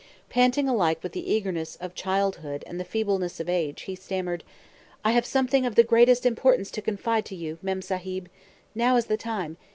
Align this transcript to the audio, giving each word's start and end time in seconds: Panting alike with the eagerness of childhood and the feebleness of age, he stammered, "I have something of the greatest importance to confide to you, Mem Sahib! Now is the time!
Panting 0.31 0.67
alike 0.67 1.03
with 1.03 1.11
the 1.11 1.31
eagerness 1.31 1.75
of 1.75 1.93
childhood 1.93 2.63
and 2.65 2.79
the 2.79 2.83
feebleness 2.83 3.39
of 3.39 3.47
age, 3.47 3.83
he 3.83 3.93
stammered, 3.93 4.43
"I 5.05 5.11
have 5.11 5.27
something 5.27 5.63
of 5.63 5.75
the 5.75 5.83
greatest 5.83 6.25
importance 6.25 6.71
to 6.71 6.81
confide 6.81 7.23
to 7.25 7.35
you, 7.35 7.59
Mem 7.61 7.83
Sahib! 7.83 8.27
Now 8.73 8.95
is 8.95 9.05
the 9.05 9.15
time! 9.15 9.57